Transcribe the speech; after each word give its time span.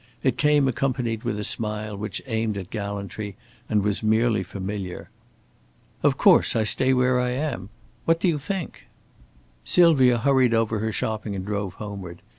It 0.23 0.35
came 0.35 0.67
accompanied 0.67 1.21
with 1.21 1.37
a 1.37 1.43
smile 1.43 1.95
which 1.95 2.23
aimed 2.25 2.57
at 2.57 2.71
gallantry 2.71 3.35
and 3.69 3.83
was 3.83 4.01
merely 4.01 4.41
familiar. 4.41 5.11
"Of 6.01 6.17
course 6.17 6.55
I 6.55 6.63
stay 6.63 6.91
where 6.91 7.19
I 7.19 7.29
am. 7.29 7.69
What 8.05 8.19
do 8.19 8.27
you 8.27 8.39
think?" 8.39 8.87
Sylvia 9.63 10.17
hurried 10.17 10.55
over 10.55 10.79
her 10.79 10.91
shopping 10.91 11.35
and 11.35 11.45
drove 11.45 11.73
homeward. 11.75 12.23